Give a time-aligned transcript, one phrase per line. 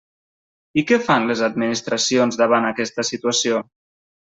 [0.81, 3.67] I què fan les administracions davant aquesta situació?